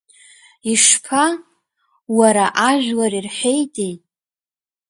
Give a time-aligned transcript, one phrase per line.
[0.71, 1.25] Ишԥа,
[2.17, 3.93] уара, ажәлар ирҳәеитеи?!